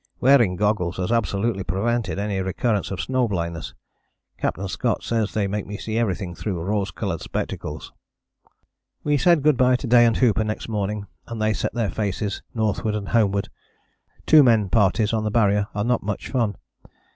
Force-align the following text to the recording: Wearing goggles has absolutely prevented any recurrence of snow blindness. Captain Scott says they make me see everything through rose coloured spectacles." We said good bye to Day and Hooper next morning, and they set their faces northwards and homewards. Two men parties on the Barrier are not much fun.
Wearing 0.19 0.55
goggles 0.55 0.97
has 0.97 1.11
absolutely 1.11 1.63
prevented 1.63 2.17
any 2.17 2.41
recurrence 2.41 2.89
of 2.89 2.99
snow 2.99 3.27
blindness. 3.27 3.75
Captain 4.39 4.67
Scott 4.67 5.03
says 5.03 5.31
they 5.35 5.45
make 5.45 5.67
me 5.67 5.77
see 5.77 5.95
everything 5.95 6.33
through 6.33 6.59
rose 6.59 6.89
coloured 6.89 7.21
spectacles." 7.21 7.93
We 9.03 9.15
said 9.17 9.43
good 9.43 9.57
bye 9.57 9.75
to 9.75 9.85
Day 9.85 10.05
and 10.07 10.17
Hooper 10.17 10.43
next 10.43 10.67
morning, 10.67 11.05
and 11.27 11.39
they 11.39 11.53
set 11.53 11.75
their 11.75 11.91
faces 11.91 12.41
northwards 12.55 12.97
and 12.97 13.09
homewards. 13.09 13.49
Two 14.25 14.41
men 14.41 14.69
parties 14.69 15.13
on 15.13 15.23
the 15.23 15.29
Barrier 15.29 15.67
are 15.75 15.83
not 15.83 16.01
much 16.01 16.29
fun. 16.31 16.55